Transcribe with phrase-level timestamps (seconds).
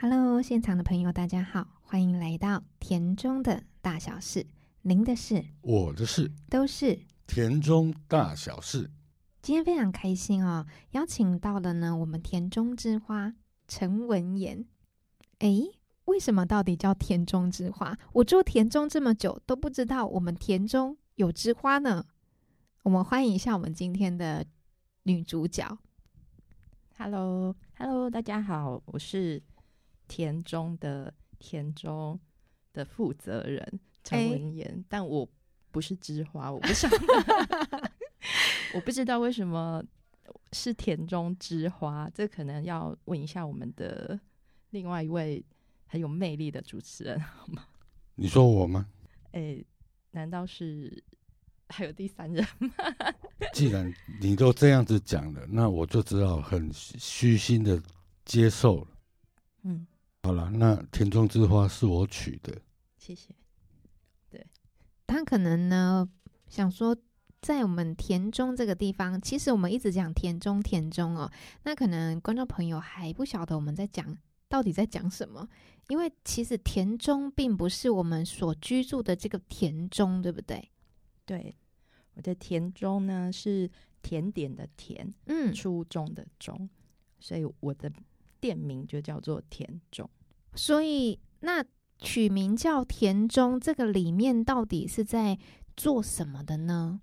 [0.00, 4.46] Hello，现场的朋友，大家好，欢迎来到田中的大小事。
[4.82, 8.92] 您的事，我的事，都是田中大小事。
[9.42, 13.34] 今天非常开心哦，邀请到了呢我们田中之花
[13.66, 14.64] 陈文妍。
[15.40, 15.72] 诶，
[16.04, 17.98] 为什么到底叫田中之花？
[18.12, 22.06] 我住田中这么久都不知道我们田中有之花呢。
[22.84, 24.46] 我们欢迎一下我们今天的
[25.02, 25.76] 女主角。
[26.96, 29.42] Hello，Hello，大家好，我是
[30.08, 32.18] 田中的田中
[32.72, 35.28] 的负责人陈哎文言，但我
[35.70, 36.96] 不是知花， 我不晓得，
[38.74, 39.84] 我不知道为什么
[40.52, 44.18] 是田中之花，这可能要问一下我们的
[44.70, 45.44] 另外一位
[45.86, 47.66] 很有魅力的主持人，好吗？
[48.14, 48.88] 你说我吗？
[49.32, 49.62] 哎、
[50.10, 51.04] 难道是
[51.68, 52.44] 还有第三人？
[53.52, 57.80] 既然你都这样子讲了，那我就只好很虚心的
[58.24, 58.88] 接受了。
[59.62, 59.86] 嗯，
[60.28, 62.60] 好了，那田中之花是我取的，
[62.98, 63.34] 谢谢。
[64.28, 64.46] 对
[65.06, 66.06] 他可能呢
[66.50, 66.94] 想说，
[67.40, 74.18] 在我们田中这个地方，其实我们一直讲田中田中哦，那可能观众朋友还不晓得我们在讲
[74.50, 75.48] 到底在讲什么，
[75.86, 80.70] 因为其实田中并不是我们所居住的这个田中，对不对？
[81.24, 81.56] 对，
[82.12, 83.70] 我的田中呢是
[84.02, 86.68] 甜点的甜，嗯，初中的中，
[87.18, 87.90] 所以我的
[88.38, 90.06] 店名就叫做田中。
[90.58, 91.64] 所以那
[91.98, 95.38] 取名叫田中，这个里面到底是在
[95.76, 97.00] 做什么的呢？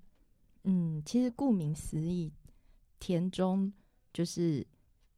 [0.65, 2.33] 嗯，其实顾名思义，
[2.99, 3.71] 田中
[4.11, 4.67] 就是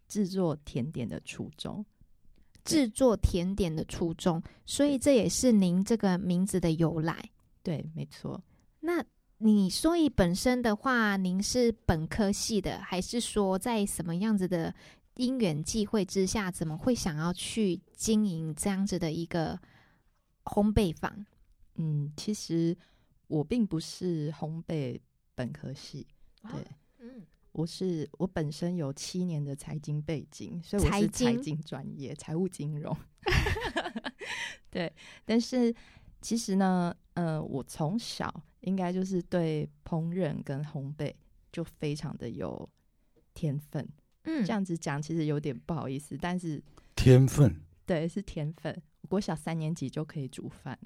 [0.08, 1.84] 制作甜点的初衷。
[2.64, 7.30] 制作甜点的初衷，所以这也是您这个名字的由来。
[7.64, 8.44] 对，没错。
[8.82, 9.02] 那
[9.38, 14.76] 你所以本身的话，您是本科系的，还是说在什么样子的
[15.18, 19.60] 因缘际会之下，怎么会想要去经营这样子的一个
[20.46, 21.26] 烘焙坊？
[21.76, 22.76] 嗯，其实
[23.28, 25.00] 我并不是烘焙
[25.36, 26.08] 本科系，
[26.44, 26.66] 对，
[27.00, 32.96] 嗯，我是我本身有七年的财经背景，所以我是财经经专业，财务金融。
[34.72, 34.92] 对，
[35.26, 35.74] 但是
[36.22, 41.14] 其实呢，呃，我从小应该就是对烹饪跟烘焙
[41.52, 42.68] 就非常的有
[43.34, 43.88] 天分。
[44.28, 46.62] 嗯这样子讲其实有点不好意思，但是
[46.96, 47.60] 天分。
[47.86, 48.80] 对，是天分。
[49.10, 50.78] 国小三年级就可以煮饭，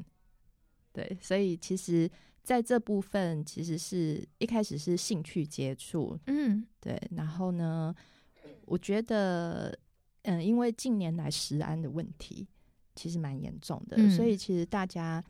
[0.94, 2.07] 对，所以其实
[2.44, 7.96] 在这部分其实是一开始是兴趣接触，嗯对，然后呢，
[8.66, 9.75] 我觉得，
[10.22, 12.47] 嗯，因为近年来食安的问题
[12.94, 15.23] 其实蛮严重的，嗯所以其实大家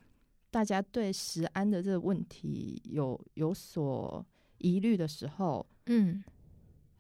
[0.49, 4.25] 大家对食安的这个问题有有所
[4.57, 6.22] 疑虑的时候，嗯，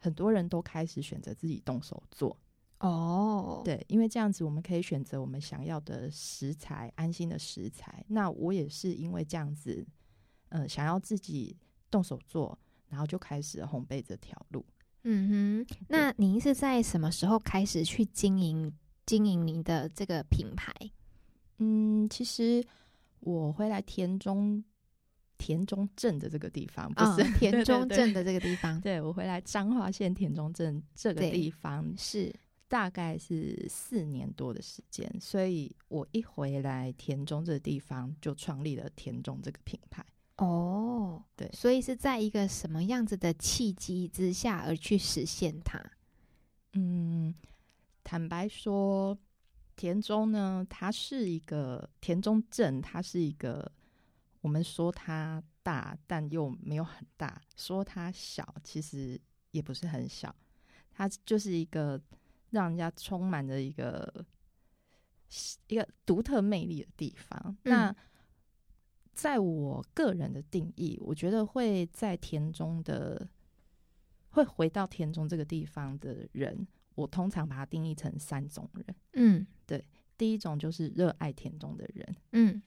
[0.01, 2.35] 很多人都开始选择自己动手做。
[2.79, 8.03] 哦，，对，因为这样子我们可以选择我们想要的食材，安心的食材。
[8.07, 9.85] 那我也是因为这样子，
[10.49, 11.55] 呃，想要自己
[11.91, 12.57] 动手做，
[12.89, 14.65] 然后就开始了烘焙这条路。
[15.03, 15.77] 嗯哼。
[15.87, 18.73] 那您是在什么时候开始去经营
[19.05, 20.73] 经营您的这个品牌？
[21.59, 22.65] 嗯，其实
[23.19, 24.63] 我会来田中
[25.41, 32.31] 田中镇的这个地方，不啊是、田中镇的这个地方，对我回来彰化县田中镇这个地方是
[32.67, 40.05] 大概是四年多的时间，所以我一回来田中这个地方就创立了田中这个品牌。
[40.37, 45.81] 哦，对所以是在一个什么样子的契机之下而去实现它？
[46.73, 47.33] 嗯，
[48.03, 49.17] 坦白说，
[49.75, 53.71] 田中呢，它是一个田中镇，它是一个
[54.41, 59.19] 我们说它大，但又没有很大；说它小，其实
[59.51, 60.35] 也不是很小。
[60.91, 61.99] 它就是一个
[62.49, 64.25] 让人家充满着一个
[65.67, 67.57] 一个独特魅力的地方。
[67.63, 67.95] 那
[69.13, 73.29] 在我个人的定义，我觉得会在田中的
[74.29, 78.95] 会回到田中这个地方的人，我通常把它定义成三种人。
[79.13, 79.85] 嗯对
[80.17, 82.61] 第一种就是热爱田中的人，嗯，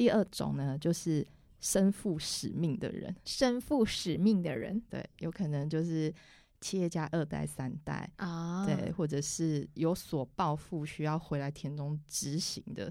[0.00, 1.26] 第二种呢就是
[1.58, 4.80] 身负使命的人，身负使命的人。
[4.88, 6.10] 对，有可能就是
[6.58, 12.90] 企业家二代、三代，啊，对，，或者是有所抱负需要回来田中执行的，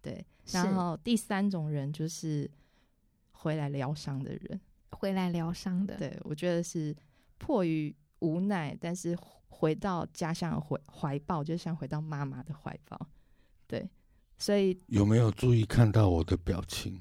[0.00, 0.24] 对。
[0.46, 2.50] 然后第三种人就是
[3.32, 4.58] 回来疗伤的人，
[4.92, 6.96] 回来疗伤的，对我觉得是
[7.36, 9.14] 迫于无奈，但是
[9.50, 12.98] 回到家乡的怀怀抱，就像回到妈妈的怀抱，
[13.66, 13.86] 对。
[14.38, 17.00] 所以有没有注意看到我的表情？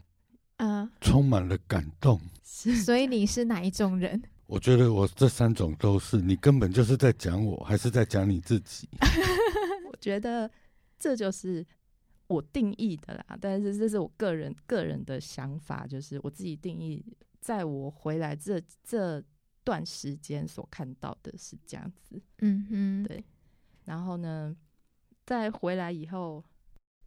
[0.58, 2.20] 啊，充满了感动。
[2.44, 4.22] 所以你是哪一种人？
[4.48, 8.88] 我觉得我这三种都是，你根本就是在讲我，还是在讲你自己？
[9.92, 10.50] 我觉得
[10.98, 11.66] 这就是
[12.28, 13.38] 我定义的啦。
[13.42, 17.04] 但是这是我个人个人的想法，就是我自己定义，
[17.42, 19.22] 在我回来这这
[19.64, 22.22] 段时间所看到的是这样子。
[22.40, 23.26] 嗯哼，对
[23.84, 24.56] 然后呢，
[25.26, 26.44] 在回来以后，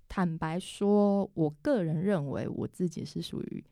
[0.08, 3.64] 坦白说，我个人认为我自己是属于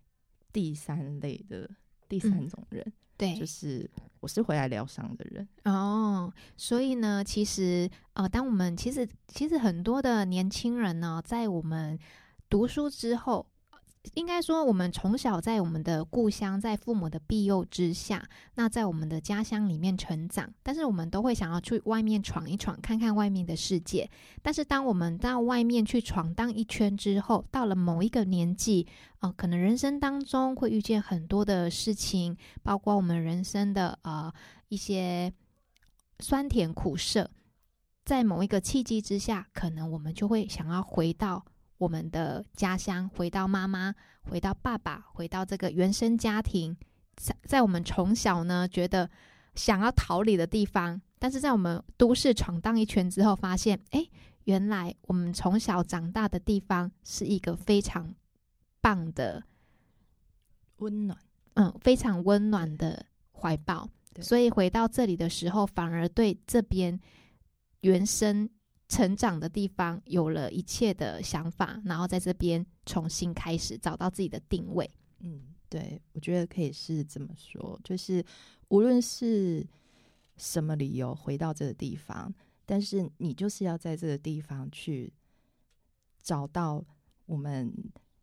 [0.52, 1.68] 第三类的
[2.08, 3.90] 第三嗯种人，对，就是
[4.20, 5.48] 我是回来疗伤的人。
[5.64, 11.98] 哦，所以呢，其实呃，当我们其实其实很多的年轻人呢，在我们
[12.48, 13.46] 读书之后，
[14.14, 24.08] 应该说我们从小在我们的故乡，在父母的庇佑之下，那在我们的家乡里面成长，但是我们都会想要去外面闯一闯，看看外面的世界。
[24.43, 28.87] 但是当我们到外面去闯荡一圈之后，到了某一个年纪，
[29.19, 34.32] 呃，可能人生当中会遇见很多的事情，包括我们人生的呃
[34.69, 35.32] 一些
[36.20, 37.31] 酸甜苦涩，
[38.05, 41.44] 在某一个契机之下，可能我们就会想要回到
[41.78, 46.76] 我们的家乡，回到妈妈，回到爸爸，回到这个原生家庭，
[47.17, 49.11] 在在我们从小呢觉得
[49.55, 54.06] 想要逃离的地方，但是在我们都市闯荡一圈之后，发现，哎，
[54.44, 58.14] 原来我们从小长大的地方是一个非常
[58.81, 59.43] 棒的
[60.76, 61.19] 温暖，
[61.55, 63.88] 嗯，非常温暖的怀抱。
[64.20, 66.99] 所以回到这里的时候，反而对这边
[67.81, 68.49] 原生
[68.88, 74.88] 成长的地方有了一切的想法，然后在这边重新开始找到自己的定位。
[75.20, 78.24] 嗯，对，我觉得可以是这么说，就是
[78.68, 79.66] 无论是
[80.36, 82.32] 什么理由回到这个地方，
[82.64, 85.12] 但是你就是要在这个地方去
[86.22, 86.84] 找到
[87.24, 87.72] 我们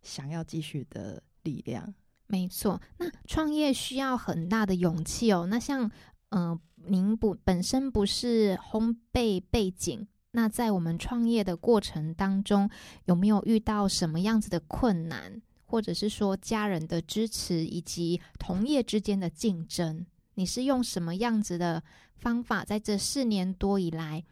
[0.01, 1.94] 想要继续的力量。
[2.27, 5.45] 没错，那创业需要很大的勇气哦。
[5.45, 5.92] 那像，
[6.30, 12.68] 嗯、您不本身不是烘焙背景，那在我们创业的过程当中，
[13.06, 20.06] 有没有遇到什么样子的困难，或者是说家人的支持，以及同业之间的竞争？
[20.34, 21.84] 你是用什么样子的
[22.16, 24.24] 方法，在这四年多以来，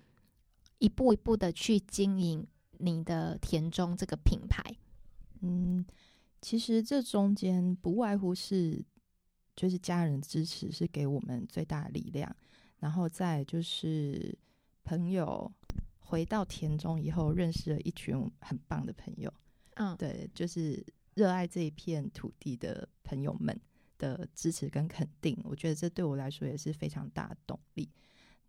[0.80, 2.48] 一步一步的去经营
[2.80, 4.64] 你的田中这个品牌？
[5.42, 5.86] 嗯，
[6.42, 8.84] 其实这中间不外乎是，
[9.56, 12.36] 就是家人支持是给我们最大的力量，
[12.80, 14.36] 然后再就是
[14.84, 15.52] 朋友
[16.12, 19.34] 回到田中以后，认识了一群很棒的朋友，
[19.76, 23.58] 嗯，对，就是热爱这一片土地的朋友们
[23.98, 27.90] 的支持跟肯定，我觉得这对我来说也是非常大的动力。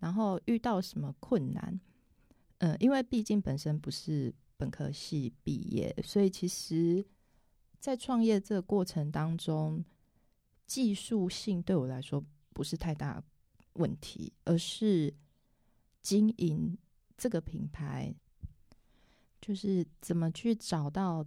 [0.01, 1.81] 然后遇到什么困难，
[2.59, 7.07] 嗯、因为毕竟本身不是本科系毕业，所以其实，
[7.79, 9.85] 在创业这个过程当中，
[10.67, 13.23] 技术性对我来说不是太大
[13.75, 15.15] 问题，而是
[16.01, 16.77] 经营
[17.23, 18.13] 这个品牌，
[19.41, 21.25] 就是怎么去找到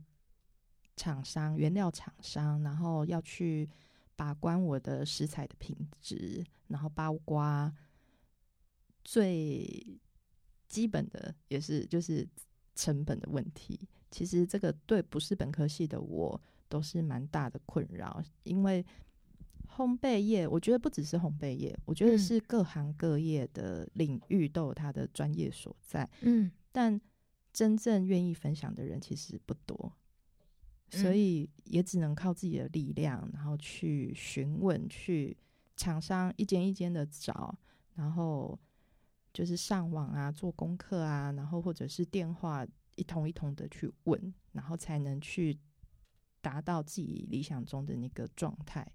[0.97, 3.69] 厂商、原料厂商，然后要去
[4.13, 7.71] 把关我的食材的品质，然后包括
[9.05, 9.97] 最
[10.67, 12.27] 基本的也是就是
[12.75, 13.87] 成本的问题。
[14.11, 18.85] 其实这个对不是本科系的我都是蛮大的困扰，因为
[19.75, 26.09] 烘焙业，我觉得不只是烘焙业，我觉得嗯是各行各业的领域都有它的专业所在。
[26.21, 26.99] 嗯但
[27.51, 29.93] 真正愿意分享的人其实不多，
[30.89, 35.35] 所嗯以也只能靠自己的力量，然后去询问，去
[35.75, 37.57] 厂商一间一间的找，
[37.95, 38.57] 然后
[39.33, 42.65] 就是上网啊，做功课啊，然后或者是电话
[42.95, 45.57] 一通一通的去问，然后才能去
[46.41, 48.85] 达到自己理想中的那个状态。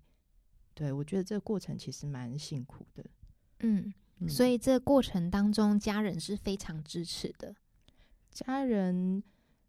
[0.75, 3.05] 对我觉得这个过程其实蛮辛苦的，
[3.61, 3.93] 嗯。
[4.23, 7.57] 嗯所以这个过程当中，家人是非常支持的。
[8.31, 9.23] 家人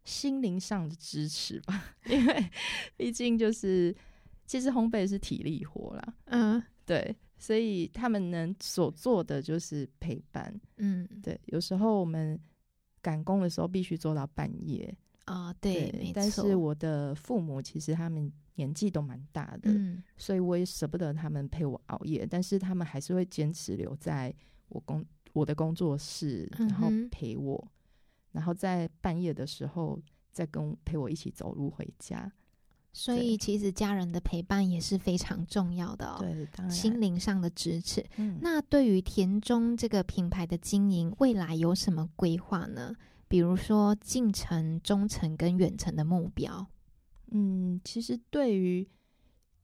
[0.04, 2.50] 心灵上的支持吧， 因为
[2.94, 3.96] 毕竟就是
[4.44, 10.54] 其实烘焙是体力活啦，嗯对，所以他们能所做的就是陪伴。
[10.76, 12.38] 嗯对，有时候我们
[13.00, 14.94] 赶工的时候必须做到半夜，
[15.24, 16.12] 啊、对，没错。
[16.14, 24.34] 但是我的父母其实他们年纪都蛮大的，嗯所以我也舍不得他们陪我熬夜，但是他们还是会坚持留在
[24.68, 27.72] 我工我的工作室，然后陪我，
[28.32, 29.98] 然后在半夜的时候
[30.30, 32.30] 再跟陪我一起走路回家。
[32.94, 38.04] 所以其实家人的陪伴也是非常重要的哦，对，当然，心灵上的支持。
[38.18, 42.94] 嗯，那对于田中这个品牌的经营，未来有什么规划呢？
[43.28, 46.66] 比如说近程、中程跟远程的目标。
[47.34, 48.86] 嗯，其实对于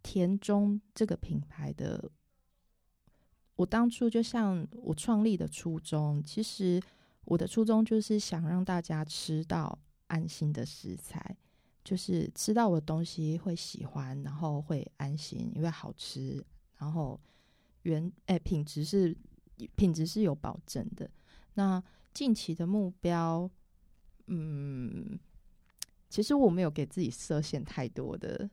[0.03, 2.11] 田中这个品牌的，
[3.57, 6.81] 我当初就像我创立的初衷，其实
[7.25, 11.37] 我的初衷就是想让大家吃到安心的食材，
[11.85, 16.43] 就是吃到我的东西会喜欢，然后会安心，因为好吃，
[16.79, 17.21] 然后
[17.83, 19.15] 原哎、品质是
[19.77, 21.11] 品质是有保证的。
[21.53, 21.83] 那
[22.15, 23.51] 近期的目标，
[24.29, 25.19] 嗯，
[26.09, 28.49] 其实我没有给自己设限太多的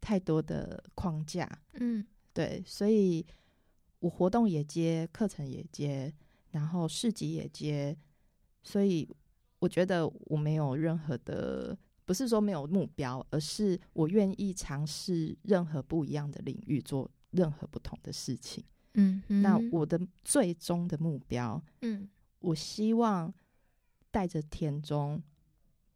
[0.00, 2.06] 太多的框架，嗯。
[2.32, 3.26] 对，所以
[3.98, 6.14] 我活动也接，课程也接，
[6.50, 7.96] 然后市集也接，
[8.62, 9.08] 所以
[9.58, 18.62] 我觉得我没有任何的，不是说没有目标，而是我愿意尝试任何不一样的领域，做任何不同的事情。
[18.94, 22.08] 嗯，那嗯我的最终的目标，嗯。
[22.40, 23.34] 我希望
[24.12, 25.20] 带着田中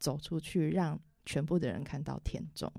[0.03, 2.71] 走出去，让全部的人看到田中。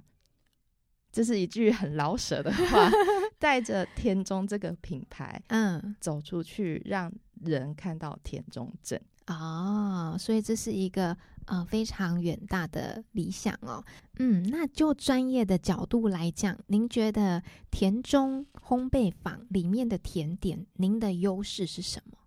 [1.11, 2.89] 这是一句很老舍的话，
[3.39, 7.11] 带着田中这个品牌嗯走出去，让
[7.41, 8.99] 人看到田中镇。
[9.27, 11.15] 哦，所以这是一个
[11.45, 13.81] 呃非常远大的理想哦。
[14.17, 22.17] 嗯，那就专业的角度来讲，您觉得田中烘焙坊里面的甜点，您的优势是什么？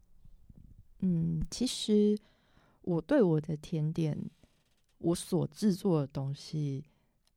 [1.01, 2.17] 嗯，其实
[2.83, 4.17] 我对我的甜点，
[4.99, 6.85] 我所制作的东西，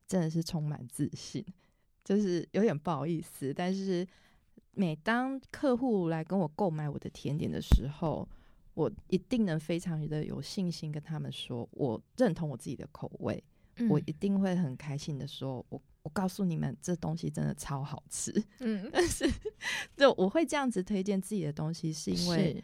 [0.07, 1.45] 真的是充满自信，
[2.03, 3.53] 就是有点不好意思。
[3.53, 4.07] 但是
[4.71, 8.27] 每当客户来跟我购买我的甜点的时候，
[8.73, 13.43] 我一定能非常的有信心跟他们说，我认同我自己的口味，
[13.75, 18.31] 嗯我一定会很开心的说，我我告诉你们，这东西真的超好吃。
[18.59, 19.29] 嗯，但是，
[19.97, 22.63] 就我会这样子推荐自己的东西，是因为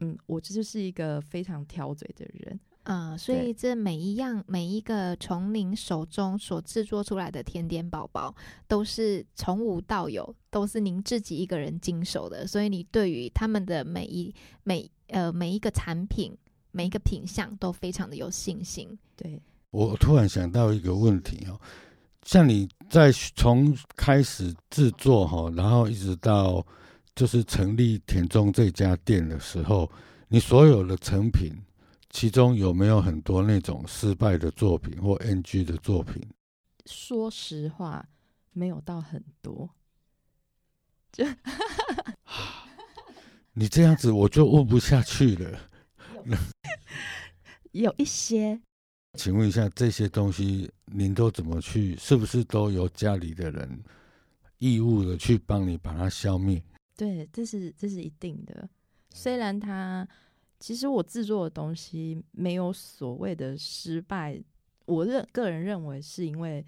[0.00, 2.60] 嗯，我这就是一个非常挑嘴的人。
[2.88, 8.34] 呃，所以这每一样每一个从您手中所制作出来的甜点宝宝，
[8.66, 12.46] 都是从无到有，都是您自己一个人经手的。
[12.46, 16.34] 所以你对于他们的每一每呃每一个产品、
[16.70, 18.98] 每一个品相都非常的有信心。
[19.14, 19.38] 对，
[19.70, 21.60] 我突然想到一个问题哦，
[22.22, 26.66] 像你在从开始制作哈，然后一直到
[27.14, 29.90] 就是成立田中这家店的时候，
[30.28, 31.52] 你所有的成品，
[32.10, 36.22] 其中有没有很多那种失败的作品或 NG 的作品？
[36.86, 38.08] 说实话，
[38.52, 39.68] 没有到很多。
[41.12, 41.24] 就
[43.52, 45.60] 你这样子我就问不下去了。
[47.72, 48.60] 有一些，
[49.14, 51.96] 请问一下，这些东西您都怎么去？
[51.96, 53.82] 是不是都由家里的人
[54.58, 56.62] 义务的去帮你把它消灭？
[56.96, 58.68] 对，这是这是一定的。
[59.10, 60.08] 虽然它
[60.58, 64.42] 其实我制作的东西没有所谓的失败，
[64.86, 66.64] 我认个人认为是因为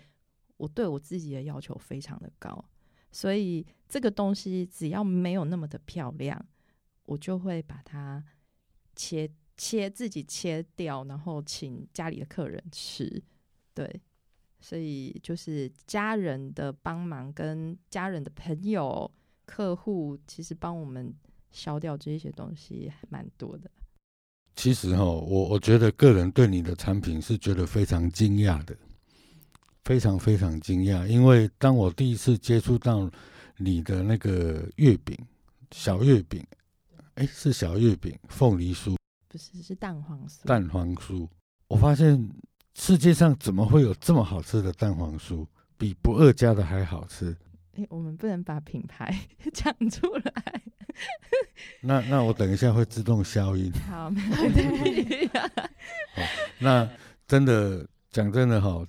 [0.56, 2.64] 我对我自己的要求非常的高，
[3.10, 6.44] 所以这个东西只要没有那么的漂亮，
[7.06, 8.22] 我就会把它
[8.94, 13.22] 切切自己切掉，然后请家里的客人吃。
[13.74, 14.00] 对，
[14.60, 19.10] 所以就是家人的帮忙跟家人的朋友。
[19.46, 21.12] 客户其实帮我们
[21.50, 23.68] 消掉这些东西蛮多的。
[24.60, 28.76] 其实哈，我我觉得个人对你的产品是觉得非常惊讶的，
[29.84, 31.06] 非常非常惊讶。
[31.06, 33.10] 因为当我第一次接触到
[33.56, 35.16] 你的那个月饼，
[35.70, 36.46] 小月饼，
[37.14, 38.96] 哎，是小月饼，凤梨酥、
[39.28, 41.26] 不是是蛋黄酥，蛋黄酥，
[41.66, 42.28] 我发现
[42.74, 45.46] 世界上怎么会有这么好吃的蛋黄酥，
[45.78, 47.34] 比不二家的还好吃？
[47.78, 50.62] 哎、我们不能把品牌 讲出来。
[51.80, 53.72] 那那我等一下会自动消音。
[53.90, 54.52] 好，没问
[54.94, 55.30] 题。
[56.58, 56.88] 那
[57.26, 58.84] 真的讲真的哈，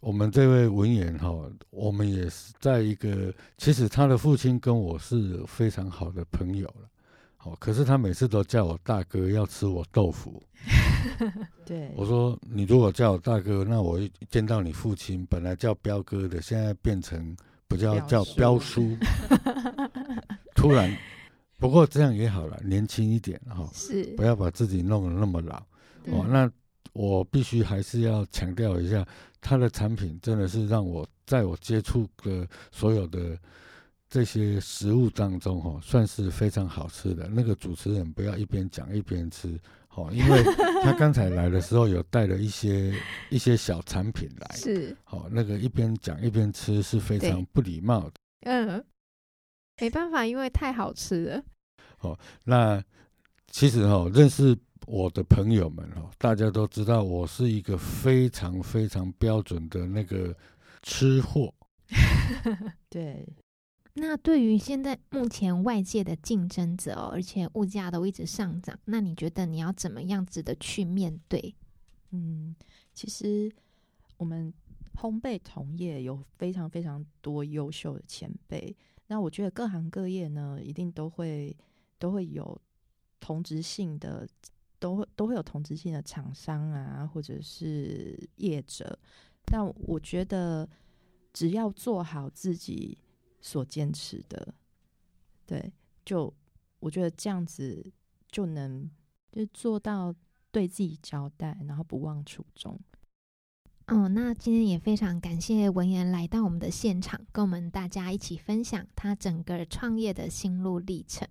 [0.00, 1.30] 我们这位文言哈，
[1.70, 6.88] 我们也是在一个，其实他的父亲跟我是非常好的朋友了。
[7.36, 10.42] 好，可是他每次都叫我大哥要吃我豆腐。
[11.66, 17.34] 对，我说你如果叫我大哥，那我一见到你父亲本来叫彪哥的，现在变成
[17.66, 18.96] 不叫彪叫叔彪叔。
[20.54, 20.88] 突然，
[21.62, 25.64] 不过这样也好了，年轻一点哈，是不要把自己弄得那么老。
[26.06, 26.50] 哦，那
[26.92, 29.06] 我必须还是要强调一下，
[29.40, 33.38] 他的产品真的是让我在我接触的所有的
[34.08, 37.28] 这些食物当中，哈、算是非常好吃的。
[37.28, 39.56] 那个主持人不要一边讲一边吃，
[39.90, 40.42] 哦，因为
[40.82, 42.92] 他刚才来的时候有带了一些
[43.30, 48.12] 一些小产品来，是，哦，那个一边讲一边吃是非常不礼貌的。
[48.40, 48.84] 嗯，
[49.80, 51.42] 没办法，因为太好吃了。
[52.44, 52.82] 那
[53.48, 54.56] 其实哈、认识
[54.86, 60.36] 我的朋友们哦，大家都知道我是一个非常非常标准的那个
[60.82, 61.52] 吃货。
[62.88, 63.28] 对，
[63.94, 71.54] 那对于现在目前外界的竞争者哦，而且物价都一直上涨，那你觉得你要怎么样子的去面对？
[72.10, 72.56] 嗯，
[72.94, 73.52] 其实
[74.16, 74.52] 我们
[74.94, 78.74] 烘焙同业有非常非常多优秀的前辈，
[79.06, 81.54] 那我觉得各行各业呢，一定都会
[82.02, 82.60] 都会有
[83.20, 84.28] 同质性的，
[84.80, 88.98] 都会都会有同质性的厂商啊，或者是业者。
[89.44, 90.68] 但我觉得，
[91.32, 92.98] 只要做好自己
[93.40, 94.52] 所坚持的，
[95.46, 95.72] 对，
[96.04, 96.34] 就
[96.80, 97.92] 我觉得这样子
[98.26, 98.90] 就能
[99.30, 100.12] 就做到。
[100.54, 102.78] 对自己交代，然后不忘初衷。
[103.86, 111.26] 哦，那今天也非常感谢文言来到我们的现场，跟我们大家一起分享他整个创业的心路历程，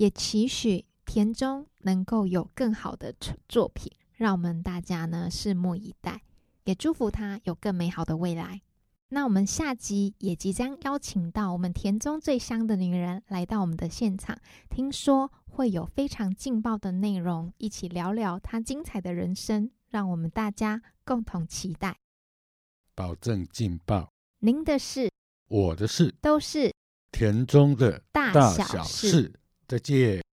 [0.00, 3.14] 也期许田中能够有更好的
[3.46, 6.22] 作品，让我们大家呢拭目以待，
[6.64, 8.62] 也祝福他有更美好的未来。
[9.10, 14.38] 那我们下集也即将邀请到我们田中最香的女人来到我们的现场，
[14.70, 21.98] 听说会有非常劲爆的内容，一起聊聊她精彩的人生，让我们大家共同期待。
[22.94, 25.10] 保证劲爆，您的事，
[25.48, 26.72] 我的事，都是
[27.12, 29.34] 田中的大大小事。
[29.70, 30.29] 再见。